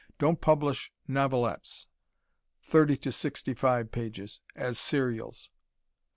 Don't 0.17 0.41
publish 0.41 0.91
novelettes 1.07 1.85
(thirty 2.59 2.97
to 2.97 3.11
sixty 3.11 3.53
five 3.53 3.91
pages) 3.91 4.41
as 4.55 4.79
serials. 4.79 5.51